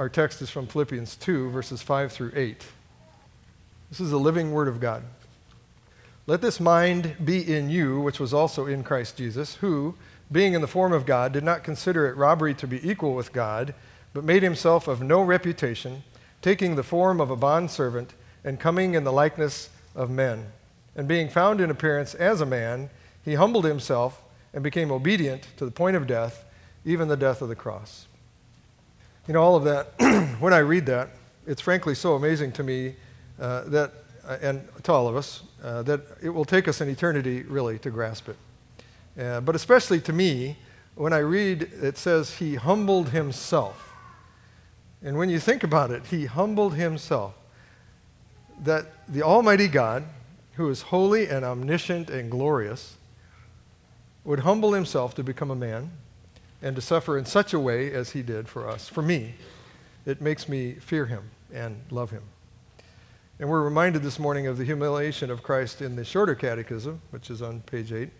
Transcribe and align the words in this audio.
our 0.00 0.08
text 0.08 0.40
is 0.40 0.48
from 0.48 0.66
Philippians 0.66 1.14
2, 1.16 1.50
verses 1.50 1.82
5 1.82 2.10
through 2.10 2.32
8. 2.34 2.64
This 3.90 4.00
is 4.00 4.08
the 4.08 4.18
living 4.18 4.50
word 4.52 4.66
of 4.66 4.80
God. 4.80 5.02
Let 6.26 6.40
this 6.40 6.58
mind 6.58 7.16
be 7.22 7.54
in 7.54 7.68
you, 7.68 8.00
which 8.00 8.18
was 8.18 8.32
also 8.32 8.64
in 8.64 8.82
Christ 8.82 9.18
Jesus, 9.18 9.56
who, 9.56 9.96
being 10.32 10.54
in 10.54 10.62
the 10.62 10.66
form 10.66 10.94
of 10.94 11.04
God, 11.04 11.34
did 11.34 11.44
not 11.44 11.64
consider 11.64 12.08
it 12.08 12.16
robbery 12.16 12.54
to 12.54 12.66
be 12.66 12.88
equal 12.88 13.14
with 13.14 13.34
God, 13.34 13.74
but 14.14 14.24
made 14.24 14.42
himself 14.42 14.88
of 14.88 15.02
no 15.02 15.20
reputation, 15.20 16.02
taking 16.40 16.76
the 16.76 16.82
form 16.82 17.20
of 17.20 17.30
a 17.30 17.36
bondservant, 17.36 18.14
and 18.42 18.58
coming 18.58 18.94
in 18.94 19.04
the 19.04 19.12
likeness 19.12 19.68
of 19.94 20.08
men. 20.08 20.46
And 20.96 21.06
being 21.08 21.28
found 21.28 21.60
in 21.60 21.70
appearance 21.70 22.14
as 22.14 22.40
a 22.40 22.46
man, 22.46 22.88
he 23.22 23.34
humbled 23.34 23.66
himself 23.66 24.22
and 24.54 24.64
became 24.64 24.90
obedient 24.90 25.48
to 25.58 25.66
the 25.66 25.70
point 25.70 25.94
of 25.94 26.06
death, 26.06 26.46
even 26.86 27.08
the 27.08 27.18
death 27.18 27.42
of 27.42 27.50
the 27.50 27.54
cross. 27.54 28.06
You 29.26 29.34
know, 29.34 29.42
all 29.42 29.54
of 29.54 29.64
that, 29.64 29.92
when 30.40 30.52
I 30.52 30.58
read 30.58 30.86
that, 30.86 31.10
it's 31.46 31.60
frankly 31.60 31.94
so 31.94 32.14
amazing 32.14 32.52
to 32.52 32.62
me 32.62 32.94
uh, 33.38 33.62
that, 33.64 33.92
uh, 34.26 34.38
and 34.40 34.66
to 34.82 34.92
all 34.92 35.08
of 35.08 35.14
us, 35.14 35.42
uh, 35.62 35.82
that 35.82 36.00
it 36.22 36.30
will 36.30 36.44
take 36.44 36.68
us 36.68 36.80
an 36.80 36.88
eternity 36.88 37.42
really 37.42 37.78
to 37.80 37.90
grasp 37.90 38.28
it. 38.28 38.36
Uh, 39.22 39.40
but 39.40 39.54
especially 39.54 40.00
to 40.00 40.12
me, 40.12 40.56
when 40.94 41.12
I 41.12 41.18
read 41.18 41.62
it 41.82 41.98
says 41.98 42.36
he 42.36 42.54
humbled 42.54 43.10
himself. 43.10 43.92
And 45.02 45.16
when 45.16 45.28
you 45.28 45.38
think 45.38 45.62
about 45.62 45.90
it, 45.90 46.06
he 46.06 46.26
humbled 46.26 46.74
himself. 46.74 47.34
That 48.62 48.86
the 49.06 49.22
Almighty 49.22 49.68
God, 49.68 50.04
who 50.54 50.68
is 50.70 50.82
holy 50.82 51.28
and 51.28 51.44
omniscient 51.44 52.10
and 52.10 52.30
glorious, 52.30 52.96
would 54.24 54.40
humble 54.40 54.72
himself 54.72 55.14
to 55.14 55.22
become 55.22 55.50
a 55.50 55.56
man 55.56 55.90
and 56.62 56.76
to 56.76 56.82
suffer 56.82 57.16
in 57.16 57.24
such 57.24 57.52
a 57.52 57.60
way 57.60 57.92
as 57.92 58.10
he 58.10 58.22
did 58.22 58.48
for 58.48 58.68
us. 58.68 58.88
For 58.88 59.02
me, 59.02 59.34
it 60.06 60.20
makes 60.20 60.48
me 60.48 60.74
fear 60.74 61.06
him 61.06 61.30
and 61.52 61.80
love 61.90 62.10
him. 62.10 62.22
And 63.38 63.48
we're 63.48 63.62
reminded 63.62 64.02
this 64.02 64.18
morning 64.18 64.46
of 64.46 64.58
the 64.58 64.64
humiliation 64.64 65.30
of 65.30 65.42
Christ 65.42 65.80
in 65.80 65.96
the 65.96 66.04
shorter 66.04 66.34
catechism, 66.34 67.00
which 67.10 67.30
is 67.30 67.40
on 67.40 67.60
page 67.62 67.92
8. 67.92 68.10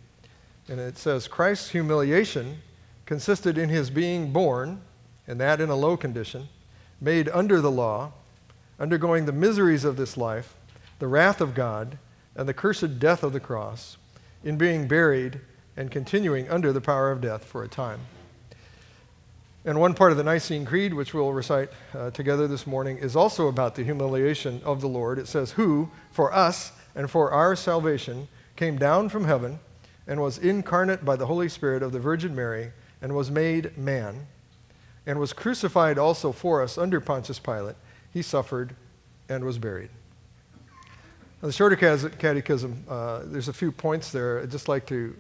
And 0.69 0.80
it 0.80 0.97
says 0.97 1.28
Christ's 1.28 1.70
humiliation 1.70 2.62
consisted 3.05 3.58
in 3.58 3.69
his 3.69 3.91
being 3.91 4.32
born, 4.32 4.80
and 5.27 5.38
that 5.41 5.60
in 5.60 5.69
a 5.69 5.75
low 5.75 5.97
condition, 5.97 6.48
made 7.00 7.28
under 7.30 7.60
the 7.60 7.70
law, 7.70 8.12
undergoing 8.78 9.27
the 9.27 9.32
miseries 9.32 9.84
of 9.84 9.97
this 9.97 10.16
life, 10.16 10.54
the 11.00 11.06
wrath 11.06 11.41
of 11.41 11.54
God, 11.54 11.98
and 12.34 12.48
the 12.48 12.54
cursed 12.54 12.98
death 12.98 13.22
of 13.22 13.32
the 13.32 13.41
cross, 13.41 13.98
in 14.42 14.56
being 14.56 14.88
buried 14.88 15.41
and 15.77 15.91
continuing 15.91 16.48
under 16.48 16.72
the 16.72 16.80
power 16.80 17.10
of 17.10 17.20
death 17.20 17.44
for 17.44 17.62
a 17.62 17.69
time. 17.69 18.00
And 19.64 19.78
one 19.78 19.92
part 19.92 20.11
of 20.11 20.16
the 20.16 20.25
Nicene 20.25 20.64
Creed, 20.64 20.94
which 20.94 21.12
we'll 21.12 21.33
recite 21.34 21.69
uh, 21.94 22.11
together 22.12 22.48
this 22.48 22.66
morning, 22.66 22.97
is 22.97 23.14
also 23.14 23.48
about 23.48 23.75
the 23.75 23.84
humiliation 23.84 24.62
of 24.64 24.80
the 24.80 24.89
Lord. 24.89 25.19
It 25.19 25.28
says, 25.28 25.53
Who, 25.53 25.91
for 26.11 26.33
us 26.33 26.72
and 26.94 27.11
for 27.11 27.30
our 27.30 27.55
salvation, 27.55 28.28
came 28.56 28.78
down 28.78 29.11
from 29.11 29.25
heaven 29.25 29.61
and 30.06 30.20
was 30.20 30.38
incarnate 30.38 31.05
by 31.05 31.16
the 31.16 31.27
Holy 31.27 31.48
Spirit 31.48 31.83
of 31.83 31.92
the 31.92 32.00
Virgin 32.00 32.34
Mary 32.34 32.72
and 33.03 33.14
was 33.14 33.31
made 33.31 33.77
man 33.77 34.27
and 35.06 35.19
was 35.19 35.33
crucified 35.33 35.98
also 35.98 36.33
for 36.33 36.62
us 36.62 36.78
under 36.78 37.00
Pontius 37.00 37.38
Pilate. 37.38 37.77
He 38.12 38.22
suffered 38.22 38.75
and 39.28 39.44
was 39.44 39.58
buried. 39.58 39.91
Now, 41.42 41.48
the 41.48 41.53
Shorter 41.53 41.77
Catechism, 41.77 42.84
uh, 42.88 43.22
there's 43.25 43.48
a 43.48 43.53
few 43.53 43.72
points 43.72 44.11
there 44.11 44.41
I'd 44.41 44.50
just 44.50 44.69
like 44.69 44.86
to 44.86 45.14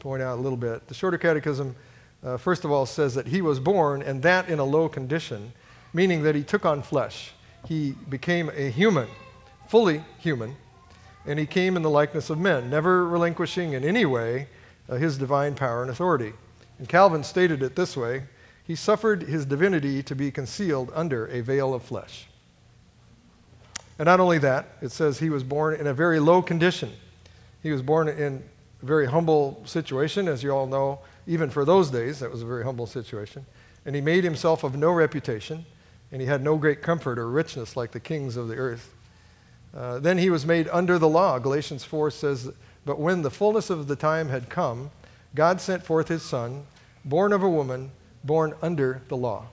point 0.00 0.22
out 0.22 0.38
a 0.38 0.40
little 0.40 0.56
bit. 0.56 0.86
The 0.86 0.94
Shorter 0.94 1.18
Catechism 1.18 1.74
uh, 2.26 2.36
first 2.36 2.64
of 2.64 2.72
all, 2.72 2.86
says 2.86 3.14
that 3.14 3.28
he 3.28 3.40
was 3.40 3.60
born, 3.60 4.02
and 4.02 4.20
that 4.22 4.48
in 4.48 4.58
a 4.58 4.64
low 4.64 4.88
condition, 4.88 5.52
meaning 5.92 6.24
that 6.24 6.34
he 6.34 6.42
took 6.42 6.66
on 6.66 6.82
flesh. 6.82 7.30
He 7.68 7.94
became 8.08 8.50
a 8.56 8.68
human, 8.68 9.06
fully 9.68 10.04
human, 10.18 10.56
and 11.24 11.38
he 11.38 11.46
came 11.46 11.76
in 11.76 11.82
the 11.82 11.90
likeness 11.90 12.28
of 12.28 12.38
men, 12.38 12.68
never 12.68 13.06
relinquishing 13.06 13.74
in 13.74 13.84
any 13.84 14.04
way 14.04 14.48
uh, 14.88 14.96
his 14.96 15.16
divine 15.16 15.54
power 15.54 15.82
and 15.82 15.90
authority. 15.90 16.32
And 16.78 16.88
Calvin 16.88 17.22
stated 17.22 17.62
it 17.62 17.76
this 17.76 17.96
way 17.96 18.24
He 18.64 18.74
suffered 18.74 19.22
his 19.22 19.46
divinity 19.46 20.02
to 20.02 20.16
be 20.16 20.32
concealed 20.32 20.90
under 20.94 21.26
a 21.26 21.42
veil 21.42 21.74
of 21.74 21.84
flesh. 21.84 22.26
And 23.98 24.06
not 24.06 24.18
only 24.18 24.38
that, 24.38 24.66
it 24.82 24.90
says 24.90 25.20
he 25.20 25.30
was 25.30 25.44
born 25.44 25.74
in 25.74 25.86
a 25.86 25.94
very 25.94 26.18
low 26.18 26.42
condition. 26.42 26.92
He 27.62 27.70
was 27.70 27.82
born 27.82 28.08
in 28.08 28.42
a 28.82 28.84
very 28.84 29.06
humble 29.06 29.62
situation, 29.64 30.26
as 30.26 30.42
you 30.42 30.50
all 30.50 30.66
know 30.66 30.98
even 31.26 31.50
for 31.50 31.64
those 31.64 31.90
days, 31.90 32.20
that 32.20 32.30
was 32.30 32.42
a 32.42 32.46
very 32.46 32.64
humble 32.64 32.86
situation. 32.86 33.46
And 33.84 33.94
he 33.94 34.00
made 34.00 34.24
himself 34.24 34.64
of 34.64 34.76
no 34.76 34.90
reputation, 34.90 35.64
and 36.12 36.20
he 36.20 36.26
had 36.26 36.42
no 36.42 36.56
great 36.56 36.82
comfort 36.82 37.18
or 37.18 37.28
richness 37.28 37.76
like 37.76 37.92
the 37.92 38.00
kings 38.00 38.36
of 38.36 38.48
the 38.48 38.56
earth. 38.56 38.94
Uh, 39.74 39.98
then 39.98 40.18
he 40.18 40.30
was 40.30 40.46
made 40.46 40.68
under 40.72 40.98
the 40.98 41.08
law. 41.08 41.38
Galatians 41.38 41.84
4 41.84 42.10
says, 42.10 42.50
But 42.84 42.98
when 42.98 43.22
the 43.22 43.30
fullness 43.30 43.70
of 43.70 43.88
the 43.88 43.96
time 43.96 44.28
had 44.28 44.48
come, 44.48 44.90
God 45.34 45.60
sent 45.60 45.84
forth 45.84 46.08
his 46.08 46.22
Son, 46.22 46.64
born 47.04 47.32
of 47.32 47.42
a 47.42 47.50
woman, 47.50 47.90
born 48.24 48.54
under 48.62 49.02
the 49.08 49.16
law. 49.16 49.46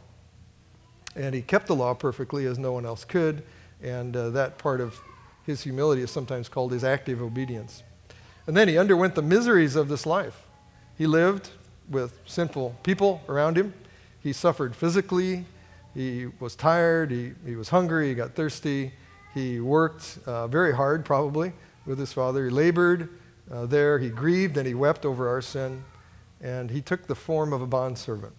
And 1.16 1.36
he 1.36 1.42
kept 1.42 1.68
the 1.68 1.76
law 1.76 1.94
perfectly 1.94 2.46
as 2.46 2.58
no 2.58 2.72
one 2.72 2.86
else 2.86 3.04
could, 3.04 3.44
and 3.82 4.16
uh, 4.16 4.30
that 4.30 4.58
part 4.58 4.80
of 4.80 5.00
his 5.46 5.64
humility 5.64 6.02
is 6.02 6.10
sometimes 6.12 6.48
called 6.48 6.72
his 6.72 6.84
active 6.84 7.22
obedience. 7.22 7.84
And 8.48 8.56
then 8.56 8.68
he 8.68 8.78
underwent 8.78 9.16
the 9.16 9.22
miseries 9.22 9.76
of 9.76 9.90
this 9.90 10.06
life. 10.06 10.44
He 10.98 11.06
lived 11.06 11.50
with 11.90 12.18
sinful 12.26 12.76
people 12.84 13.22
around 13.28 13.58
him. 13.58 13.74
He 14.22 14.34
suffered 14.34 14.76
physically. 14.76 15.46
He 15.94 16.28
was 16.40 16.56
tired. 16.56 17.12
He, 17.12 17.34
he 17.46 17.56
was 17.56 17.70
hungry. 17.70 18.10
He 18.10 18.16
got 18.16 18.34
thirsty. 18.34 18.94
He 19.34 19.60
worked 19.60 20.20
uh, 20.26 20.48
very 20.48 20.74
hard, 20.74 21.06
probably, 21.06 21.54
with 21.86 22.00
his 22.00 22.14
father. 22.14 22.46
He 22.46 22.50
labored 22.50 23.10
uh, 23.52 23.66
there. 23.66 24.00
He 24.00 24.10
grieved 24.10 24.58
and 24.58 24.66
he 24.66 24.74
wept 24.74 25.06
over 25.06 25.28
our 25.28 25.42
sin. 25.42 25.84
And 26.42 26.72
he 26.72 26.82
took 26.82 27.08
the 27.08 27.16
form 27.16 27.54
of 27.54 27.62
a 27.62 27.68
bondservant. 27.68 28.34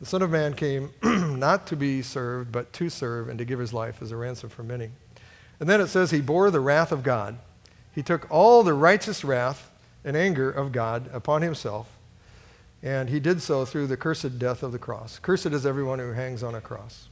The 0.00 0.06
Son 0.06 0.22
of 0.22 0.30
Man 0.30 0.54
came 0.54 0.90
not 1.02 1.66
to 1.68 1.76
be 1.76 2.02
served, 2.02 2.52
but 2.52 2.72
to 2.74 2.88
serve 2.88 3.28
and 3.28 3.38
to 3.38 3.44
give 3.44 3.58
his 3.58 3.72
life 3.72 4.00
as 4.00 4.12
a 4.12 4.16
ransom 4.16 4.48
for 4.48 4.62
many. 4.62 4.90
And 5.60 5.68
then 5.68 5.80
it 5.80 5.88
says 5.88 6.10
he 6.10 6.20
bore 6.20 6.50
the 6.50 6.60
wrath 6.60 6.92
of 6.92 7.02
God. 7.02 7.38
He 7.92 8.02
took 8.02 8.30
all 8.30 8.62
the 8.62 8.74
righteous 8.74 9.24
wrath 9.24 9.70
and 10.04 10.16
anger 10.16 10.50
of 10.50 10.70
God 10.70 11.10
upon 11.12 11.42
himself 11.42 11.97
and 12.82 13.08
he 13.08 13.20
did 13.20 13.42
so 13.42 13.64
through 13.64 13.88
the 13.88 13.96
cursed 13.96 14.38
death 14.38 14.62
of 14.62 14.72
the 14.72 14.78
cross. 14.78 15.18
Cursed 15.18 15.46
is 15.46 15.66
everyone 15.66 15.98
who 15.98 16.12
hangs 16.12 16.42
on 16.42 16.54
a 16.54 16.60
cross. 16.60 17.08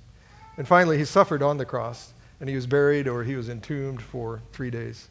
And 0.56 0.66
finally, 0.66 0.96
he 0.96 1.04
suffered 1.04 1.42
on 1.42 1.58
the 1.58 1.64
cross, 1.64 2.12
and 2.40 2.48
he 2.48 2.54
was 2.54 2.66
buried 2.66 3.08
or 3.08 3.24
he 3.24 3.36
was 3.36 3.48
entombed 3.48 4.00
for 4.00 4.40
three 4.52 4.70
days. 4.70 5.08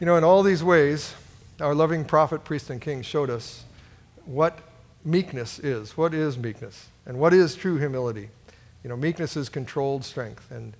You 0.00 0.06
know, 0.06 0.16
in 0.16 0.24
all 0.24 0.42
these 0.42 0.62
ways, 0.62 1.14
our 1.60 1.74
loving 1.74 2.04
prophet, 2.04 2.44
priest, 2.44 2.70
and 2.70 2.80
king 2.80 3.02
showed 3.02 3.30
us 3.30 3.64
what 4.24 4.58
meekness 5.04 5.58
is. 5.58 5.96
What 5.96 6.14
is 6.14 6.36
meekness? 6.36 6.88
And 7.06 7.18
what 7.18 7.32
is 7.32 7.54
true 7.54 7.78
humility? 7.78 8.28
You 8.82 8.90
know, 8.90 8.96
meekness 8.96 9.36
is 9.36 9.48
controlled 9.48 10.04
strength, 10.04 10.50
and, 10.50 10.74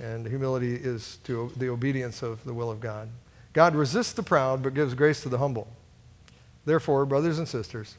and 0.00 0.26
humility 0.26 0.74
is 0.74 1.18
to 1.24 1.52
the 1.56 1.68
obedience 1.68 2.22
of 2.22 2.42
the 2.44 2.54
will 2.54 2.70
of 2.70 2.80
God. 2.80 3.08
God 3.52 3.74
resists 3.76 4.12
the 4.12 4.22
proud, 4.22 4.62
but 4.62 4.74
gives 4.74 4.94
grace 4.94 5.22
to 5.22 5.28
the 5.28 5.38
humble. 5.38 5.68
Therefore, 6.64 7.06
brothers 7.06 7.38
and 7.38 7.46
sisters, 7.46 7.96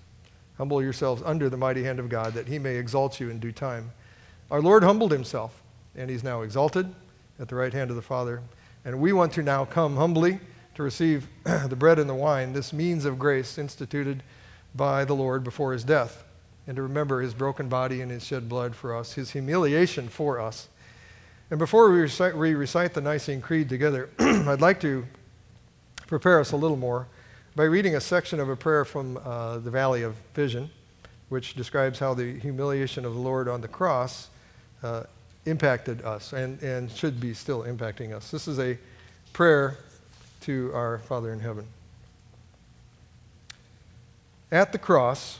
Humble 0.58 0.82
yourselves 0.82 1.22
under 1.26 1.50
the 1.50 1.58
mighty 1.58 1.84
hand 1.84 2.00
of 2.00 2.10
God, 2.10 2.34
that 2.34 2.48
he 2.48 2.60
may 2.60 2.76
exalt 2.76 3.20
you 3.20 3.30
in 3.30 3.40
due 3.40 3.52
time. 3.52 3.92
Our 4.50 4.62
Lord 4.62 4.84
humbled 4.84 5.12
himself, 5.12 5.62
and 5.96 6.10
he's 6.10 6.24
now 6.24 6.42
exalted 6.42 6.94
at 7.40 7.50
the 7.50 7.56
right 7.56 7.74
hand 7.74 7.90
of 7.90 7.96
the 7.96 8.02
Father. 8.02 8.42
And 8.86 9.00
we 9.00 9.12
want 9.12 9.34
to 9.34 9.44
now 9.44 9.66
come 9.66 9.98
humbly 9.98 10.40
to 10.76 10.84
receive 10.84 11.28
the 11.44 11.76
bread 11.76 12.00
and 12.00 12.10
the 12.10 12.16
wine, 12.16 12.54
this 12.54 12.72
means 12.72 13.06
of 13.06 13.20
grace 13.20 13.58
instituted 13.58 14.24
by 14.76 15.06
the 15.06 15.16
Lord 15.16 15.44
before 15.44 15.74
his 15.74 15.84
death, 15.84 16.24
and 16.68 16.76
to 16.76 16.82
remember 16.82 17.22
his 17.22 17.34
broken 17.34 17.70
body 17.70 18.02
and 18.02 18.12
his 18.12 18.26
shed 18.26 18.48
blood 18.48 18.76
for 18.76 18.96
us, 18.96 19.14
his 19.14 19.32
humiliation 19.32 20.08
for 20.08 20.40
us. 20.40 20.68
And 21.50 21.60
before 21.60 21.92
we 21.92 22.00
recite, 22.00 22.36
we 22.36 22.56
recite 22.56 22.94
the 22.94 23.02
Nicene 23.02 23.42
Creed 23.42 23.70
together, 23.70 24.10
I'd 24.20 24.62
like 24.62 24.80
to 24.82 25.06
prepare 26.08 26.40
us 26.40 26.52
a 26.52 26.58
little 26.58 26.78
more 26.78 27.08
by 27.56 27.64
reading 27.64 27.96
a 27.96 28.02
section 28.02 28.42
of 28.42 28.50
a 28.50 28.56
prayer 28.56 28.84
from 28.84 29.18
uh, 29.24 29.60
the 29.60 29.72
Valley 29.72 30.04
of 30.04 30.16
Vision, 30.34 30.70
which 31.30 31.54
describes 31.54 31.98
how 31.98 32.14
the 32.14 32.38
humiliation 32.40 33.06
of 33.06 33.14
the 33.14 33.20
Lord 33.20 33.48
on 33.48 33.62
the 33.62 33.68
cross 33.68 34.28
uh, 34.84 35.04
impacted 35.46 36.02
us 36.02 36.34
and, 36.34 36.62
and 36.62 36.92
should 36.92 37.22
be 37.22 37.34
still 37.34 37.64
impacting 37.64 38.14
us. 38.14 38.30
This 38.30 38.50
is 38.50 38.60
a 38.60 38.78
prayer 39.32 39.78
to 40.42 40.70
our 40.74 41.00
Father 41.00 41.32
in 41.32 41.40
heaven. 41.40 41.66
At 44.52 44.74
the 44.74 44.78
cross, 44.78 45.40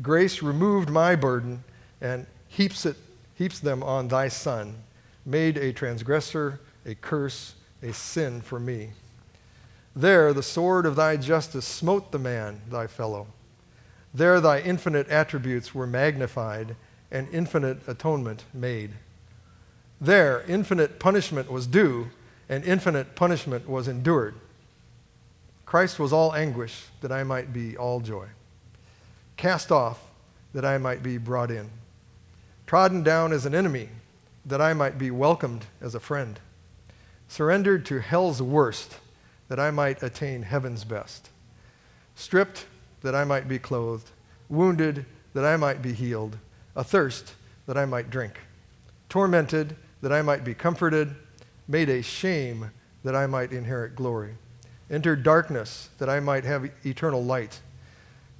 grace 0.00 0.42
removed 0.42 0.88
my 0.88 1.14
burden 1.14 1.62
and 2.00 2.26
heaps, 2.48 2.86
it, 2.86 2.96
heaps 3.34 3.60
them 3.60 3.82
on 3.82 4.08
thy 4.08 4.28
Son, 4.28 4.76
made 5.26 5.58
a 5.58 5.74
transgressor, 5.74 6.60
a 6.86 6.94
curse, 6.94 7.54
a 7.82 7.92
sin 7.92 8.40
for 8.40 8.58
me. 8.58 8.90
There 9.96 10.32
the 10.32 10.42
sword 10.42 10.86
of 10.86 10.96
thy 10.96 11.16
justice 11.16 11.64
smote 11.64 12.10
the 12.10 12.18
man, 12.18 12.62
thy 12.68 12.88
fellow. 12.88 13.28
There 14.12 14.40
thy 14.40 14.60
infinite 14.60 15.08
attributes 15.08 15.74
were 15.74 15.86
magnified, 15.86 16.74
and 17.10 17.28
infinite 17.32 17.86
atonement 17.86 18.44
made. 18.52 18.90
There, 20.00 20.42
infinite 20.48 20.98
punishment 20.98 21.50
was 21.50 21.66
due, 21.66 22.10
and 22.48 22.64
infinite 22.64 23.14
punishment 23.14 23.68
was 23.68 23.86
endured. 23.86 24.34
Christ 25.64 25.98
was 25.98 26.12
all 26.12 26.34
anguish 26.34 26.86
that 27.00 27.12
I 27.12 27.22
might 27.22 27.52
be 27.52 27.76
all 27.76 28.00
joy, 28.00 28.26
cast 29.36 29.70
off 29.70 30.00
that 30.52 30.64
I 30.64 30.78
might 30.78 31.02
be 31.02 31.18
brought 31.18 31.50
in, 31.50 31.70
trodden 32.66 33.02
down 33.02 33.32
as 33.32 33.46
an 33.46 33.54
enemy 33.54 33.88
that 34.44 34.60
I 34.60 34.74
might 34.74 34.98
be 34.98 35.10
welcomed 35.10 35.66
as 35.80 35.94
a 35.94 36.00
friend, 36.00 36.38
surrendered 37.28 37.86
to 37.86 38.00
hell's 38.00 38.42
worst 38.42 38.98
that 39.48 39.60
I 39.60 39.70
might 39.70 40.02
attain 40.02 40.42
heaven's 40.42 40.84
best, 40.84 41.30
stripped 42.14 42.66
that 43.02 43.14
I 43.14 43.24
might 43.24 43.48
be 43.48 43.58
clothed, 43.58 44.10
wounded 44.48 45.04
that 45.34 45.44
I 45.44 45.56
might 45.56 45.82
be 45.82 45.92
healed, 45.92 46.38
athirst 46.76 47.34
that 47.66 47.76
I 47.76 47.84
might 47.84 48.10
drink, 48.10 48.40
tormented 49.08 49.76
that 50.00 50.12
I 50.12 50.22
might 50.22 50.44
be 50.44 50.54
comforted, 50.54 51.14
made 51.68 51.88
a 51.88 52.02
shame 52.02 52.70
that 53.02 53.14
I 53.14 53.26
might 53.26 53.52
inherit 53.52 53.94
glory, 53.94 54.34
entered 54.90 55.22
darkness 55.22 55.90
that 55.98 56.08
I 56.08 56.20
might 56.20 56.44
have 56.44 56.70
eternal 56.84 57.22
light. 57.22 57.60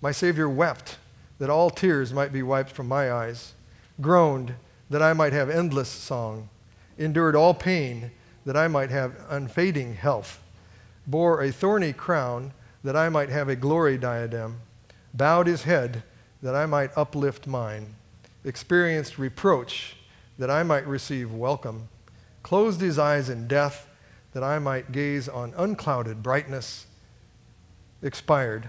My 0.00 0.12
Savior 0.12 0.49
wept 0.49 0.99
that 1.39 1.50
all 1.50 1.71
tears 1.71 2.12
might 2.12 2.33
be 2.33 2.43
wiped 2.43 2.71
from 2.71 2.89
my 2.89 3.12
eyes, 3.12 3.55
groaned 4.00 4.55
that 4.91 5.03
I 5.03 5.12
might 5.12 5.33
have 5.33 5.50
endless 5.50 5.89
song, 5.89 6.49
endured 6.99 7.35
all 7.35 7.55
pain 7.55 8.11
that 8.45 8.57
I 8.57 8.69
might 8.69 8.91
have 8.91 9.15
unfading 9.29 9.95
health, 9.95 10.41
bore 11.06 11.43
a 11.43 11.53
thorny 11.53 11.93
crown 11.93 12.53
that 12.83 12.97
I 12.97 13.09
might 13.09 13.31
have 13.31 13.49
a 13.49 13.56
glory 13.56 13.99
diadem, 13.99 14.61
bowed 15.12 15.47
his 15.47 15.65
head 15.65 16.03
that 16.43 16.55
I 16.55 16.67
might 16.67 16.97
uplift 16.97 17.47
mine, 17.47 17.95
experienced 18.45 19.19
reproach 19.19 19.97
that 20.39 20.51
I 20.51 20.62
might 20.62 20.87
receive 20.87 21.33
welcome, 21.33 21.89
closed 22.43 22.81
his 22.81 22.99
eyes 22.99 23.29
in 23.29 23.49
death 23.49 23.89
that 24.33 24.43
I 24.43 24.59
might 24.59 24.93
gaze 24.93 25.29
on 25.29 25.55
unclouded 25.56 26.23
brightness, 26.23 26.87
expired 28.03 28.69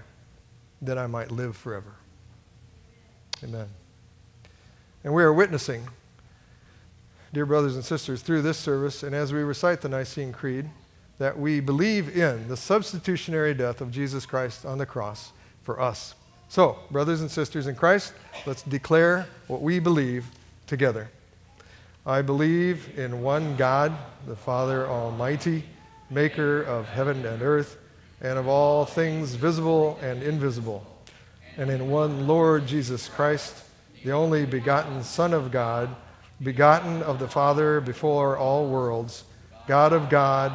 that 0.80 0.96
I 0.96 1.06
might 1.06 1.30
live 1.30 1.56
forever. 1.56 1.96
Amen. 3.44 3.68
And 5.04 5.12
we 5.12 5.22
are 5.22 5.32
witnessing, 5.32 5.88
dear 7.32 7.44
brothers 7.44 7.74
and 7.74 7.84
sisters, 7.84 8.22
through 8.22 8.42
this 8.42 8.56
service 8.56 9.02
and 9.02 9.14
as 9.14 9.32
we 9.32 9.40
recite 9.40 9.80
the 9.82 9.88
Nicene 9.88 10.32
Creed, 10.32 10.70
that 11.18 11.38
we 11.38 11.60
believe 11.60 12.16
in 12.16 12.48
the 12.48 12.56
substitutionary 12.56 13.54
death 13.54 13.80
of 13.80 13.90
Jesus 13.90 14.26
Christ 14.26 14.66
on 14.66 14.78
the 14.78 14.86
cross 14.86 15.32
for 15.62 15.80
us. 15.80 16.14
So, 16.48 16.78
brothers 16.90 17.20
and 17.22 17.30
sisters 17.30 17.66
in 17.66 17.74
Christ, 17.74 18.12
let's 18.46 18.62
declare 18.62 19.26
what 19.48 19.62
we 19.62 19.78
believe 19.78 20.26
together. 20.66 21.10
I 22.04 22.22
believe 22.22 22.96
in 22.98 23.22
one 23.22 23.56
God, 23.56 23.92
the 24.26 24.36
Father 24.36 24.86
Almighty, 24.86 25.64
maker 26.08 26.62
of 26.62 26.86
heaven 26.86 27.26
and 27.26 27.42
earth, 27.42 27.78
and 28.20 28.38
of 28.38 28.46
all 28.46 28.84
things 28.84 29.34
visible 29.34 29.98
and 30.00 30.22
invisible, 30.22 30.86
and 31.56 31.70
in 31.70 31.90
one 31.90 32.26
Lord 32.26 32.66
Jesus 32.66 33.08
Christ, 33.08 33.64
the 34.04 34.12
only 34.12 34.46
begotten 34.46 35.02
Son 35.02 35.32
of 35.32 35.50
God, 35.50 35.94
begotten 36.42 37.02
of 37.02 37.18
the 37.18 37.28
Father 37.28 37.80
before 37.80 38.36
all 38.36 38.68
worlds, 38.68 39.24
God 39.66 39.92
of 39.92 40.08
God, 40.08 40.54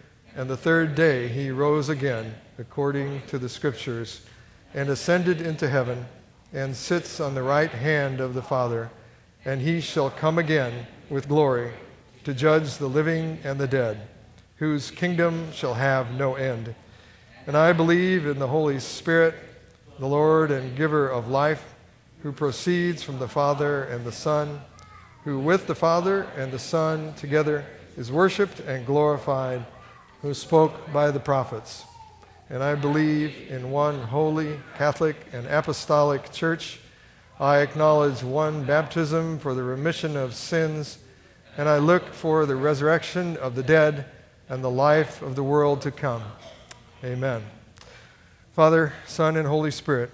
and 0.35 0.49
the 0.49 0.57
third 0.57 0.95
day 0.95 1.27
he 1.27 1.51
rose 1.51 1.89
again, 1.89 2.35
according 2.57 3.21
to 3.27 3.37
the 3.37 3.49
Scriptures, 3.49 4.21
and 4.73 4.89
ascended 4.89 5.41
into 5.41 5.67
heaven 5.67 6.05
and 6.53 6.75
sits 6.75 7.19
on 7.19 7.33
the 7.33 7.43
right 7.43 7.71
hand 7.71 8.19
of 8.19 8.33
the 8.33 8.41
Father, 8.41 8.89
and 9.45 9.61
he 9.61 9.81
shall 9.81 10.09
come 10.09 10.37
again 10.37 10.85
with 11.09 11.27
glory 11.27 11.71
to 12.23 12.33
judge 12.33 12.77
the 12.77 12.87
living 12.87 13.39
and 13.43 13.59
the 13.59 13.67
dead, 13.67 14.07
whose 14.57 14.91
kingdom 14.91 15.51
shall 15.51 15.73
have 15.73 16.11
no 16.11 16.35
end. 16.35 16.73
And 17.47 17.57
I 17.57 17.73
believe 17.73 18.27
in 18.27 18.37
the 18.37 18.47
Holy 18.47 18.79
Spirit, 18.79 19.33
the 19.97 20.07
Lord 20.07 20.51
and 20.51 20.75
giver 20.75 21.09
of 21.09 21.29
life, 21.29 21.73
who 22.21 22.31
proceeds 22.31 23.01
from 23.01 23.17
the 23.17 23.27
Father 23.27 23.83
and 23.85 24.05
the 24.05 24.11
Son, 24.11 24.61
who 25.23 25.39
with 25.39 25.67
the 25.67 25.75
Father 25.75 26.27
and 26.37 26.51
the 26.51 26.59
Son 26.59 27.13
together 27.15 27.65
is 27.97 28.11
worshiped 28.11 28.59
and 28.61 28.85
glorified, 28.85 29.65
who 30.21 30.33
spoke 30.33 30.91
by 30.93 31.11
the 31.11 31.19
prophets. 31.19 31.85
And 32.49 32.61
I 32.61 32.75
believe 32.75 33.49
in 33.49 33.71
one 33.71 33.99
holy, 33.99 34.59
Catholic, 34.77 35.15
and 35.33 35.47
apostolic 35.47 36.31
church. 36.31 36.79
I 37.39 37.59
acknowledge 37.59 38.21
one 38.21 38.65
baptism 38.65 39.39
for 39.39 39.53
the 39.53 39.63
remission 39.63 40.15
of 40.15 40.35
sins, 40.35 40.99
and 41.57 41.67
I 41.67 41.77
look 41.77 42.13
for 42.13 42.45
the 42.45 42.55
resurrection 42.55 43.37
of 43.37 43.55
the 43.55 43.63
dead 43.63 44.05
and 44.47 44.63
the 44.63 44.69
life 44.69 45.21
of 45.21 45.35
the 45.35 45.43
world 45.43 45.81
to 45.81 45.91
come. 45.91 46.23
Amen. 47.03 47.41
Father, 48.51 48.93
Son, 49.07 49.37
and 49.37 49.47
Holy 49.47 49.71
Spirit, 49.71 50.11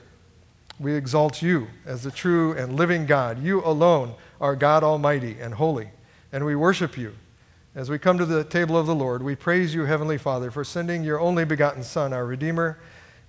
we 0.79 0.93
exalt 0.93 1.41
you 1.41 1.67
as 1.85 2.03
the 2.03 2.11
true 2.11 2.53
and 2.53 2.75
living 2.75 3.07
God. 3.07 3.43
You 3.43 3.65
alone 3.65 4.13
are 4.39 4.55
God 4.55 4.83
Almighty 4.83 5.37
and 5.41 5.55
holy, 5.55 5.89
and 6.31 6.45
we 6.45 6.55
worship 6.55 6.97
you. 6.97 7.15
As 7.77 7.91
we 7.91 7.99
come 7.99 8.17
to 8.17 8.25
the 8.25 8.43
table 8.43 8.75
of 8.75 8.87
the 8.87 8.95
Lord, 8.95 9.21
we 9.21 9.35
praise 9.35 9.75
you, 9.75 9.85
Heavenly 9.85 10.17
Father, 10.17 10.49
for 10.49 10.63
sending 10.63 11.03
your 11.03 11.19
only 11.19 11.45
begotten 11.45 11.83
Son, 11.83 12.11
our 12.11 12.25
Redeemer. 12.25 12.79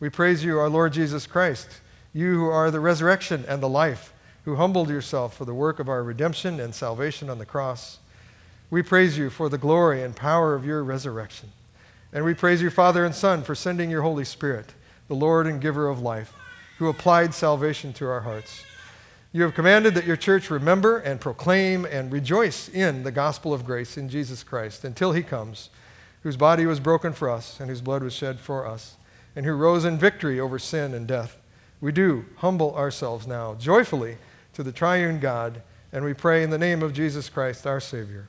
We 0.01 0.09
praise 0.09 0.43
you, 0.43 0.59
our 0.59 0.71
Lord 0.71 0.95
Jesus 0.95 1.27
Christ, 1.27 1.69
you 2.15 2.33
who 2.37 2.47
are 2.47 2.71
the 2.71 2.81
resurrection 2.81 3.45
and 3.47 3.63
the 3.63 3.69
life, 3.69 4.11
who 4.47 4.57
humbled 4.57 4.89
yourself 4.89 5.37
for 5.37 5.45
the 5.45 5.53
work 5.53 5.79
of 5.79 5.91
our 5.91 6.03
redemption 6.03 6.61
and 6.61 6.75
salvation 6.75 7.29
on 7.29 7.37
the 7.37 7.45
cross. 7.45 7.99
We 8.71 8.81
praise 8.83 9.19
you 9.19 9.29
for 9.29 9.51
the 9.51 9.59
glory 9.59 10.03
and 10.03 10.17
power 10.17 10.55
of 10.55 10.65
your 10.65 10.83
resurrection. 10.83 11.53
And 12.11 12.25
we 12.25 12.33
praise 12.33 12.63
you, 12.63 12.71
Father 12.71 13.05
and 13.05 13.15
Son, 13.15 13.43
for 13.43 13.55
sending 13.55 13.91
your 13.91 14.01
Holy 14.01 14.25
Spirit, 14.25 14.73
the 15.09 15.15
Lord 15.15 15.47
and 15.47 15.61
giver 15.61 15.89
of 15.89 16.01
life, 16.01 16.33
who 16.79 16.89
applied 16.89 17.35
salvation 17.35 17.93
to 17.93 18.07
our 18.07 18.21
hearts. 18.21 18.65
You 19.31 19.43
have 19.43 19.55
commanded 19.55 19.95
that 19.95 20.07
your 20.07 20.17
church 20.17 20.49
remember 20.49 20.99
and 20.99 21.21
proclaim 21.21 21.85
and 21.85 22.11
rejoice 22.11 22.67
in 22.71 23.03
the 23.03 23.11
gospel 23.13 23.53
of 23.53 23.67
grace 23.67 23.99
in 23.99 24.09
Jesus 24.09 24.43
Christ 24.43 24.85
until 24.85 25.13
he 25.13 25.23
comes, 25.23 25.69
whose 26.23 26.39
body 26.39 26.65
was 26.65 26.81
broken 26.81 27.13
for 27.13 27.29
us 27.29 27.61
and 27.61 27.69
whose 27.69 27.83
blood 27.83 28.03
was 28.03 28.15
shed 28.15 28.41
for 28.41 28.67
us, 28.67 28.97
and 29.37 29.45
who 29.45 29.53
rose 29.53 29.85
in 29.85 29.99
victory 29.99 30.41
over 30.41 30.59
sin 30.59 30.95
and 30.95 31.07
death. 31.07 31.37
We 31.79 31.93
do 31.93 32.25
humble 32.37 32.75
ourselves 32.75 33.27
now 33.27 33.55
joyfully 33.55 34.17
to 34.55 34.63
the 34.63 34.73
triune 34.73 35.21
God, 35.21 35.61
and 35.93 36.07
we 36.07 36.15
pray 36.15 36.43
in 36.43 36.49
the 36.49 36.57
name 36.57 36.83
of 36.83 36.95
Jesus 36.95 37.29
Christ, 37.29 37.67
our 37.67 37.81
Savior. 37.81 38.29